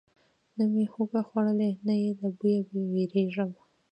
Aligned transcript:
نه 0.57 0.63
مې 0.71 0.83
هوږه 0.91 1.21
خوړلې، 1.27 1.71
نه 1.87 1.93
یې 2.01 2.09
له 2.21 2.29
بویه 2.39 2.61
ویریږم. 2.93 3.51